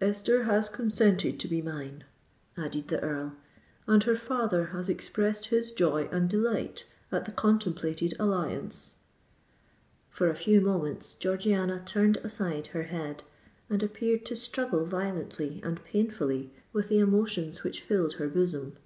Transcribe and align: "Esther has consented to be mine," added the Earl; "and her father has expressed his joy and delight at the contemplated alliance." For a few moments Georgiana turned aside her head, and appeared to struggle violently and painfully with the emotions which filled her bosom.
"Esther 0.00 0.44
has 0.44 0.68
consented 0.68 1.40
to 1.40 1.48
be 1.48 1.60
mine," 1.60 2.04
added 2.56 2.86
the 2.86 3.00
Earl; 3.00 3.34
"and 3.88 4.04
her 4.04 4.14
father 4.14 4.66
has 4.66 4.88
expressed 4.88 5.46
his 5.46 5.72
joy 5.72 6.04
and 6.12 6.28
delight 6.30 6.86
at 7.10 7.24
the 7.24 7.32
contemplated 7.32 8.14
alliance." 8.20 8.94
For 10.10 10.30
a 10.30 10.36
few 10.36 10.60
moments 10.60 11.14
Georgiana 11.14 11.82
turned 11.84 12.18
aside 12.18 12.68
her 12.68 12.84
head, 12.84 13.24
and 13.68 13.82
appeared 13.82 14.24
to 14.26 14.36
struggle 14.36 14.84
violently 14.84 15.60
and 15.64 15.82
painfully 15.84 16.52
with 16.72 16.88
the 16.88 17.00
emotions 17.00 17.64
which 17.64 17.80
filled 17.80 18.12
her 18.12 18.28
bosom. 18.28 18.76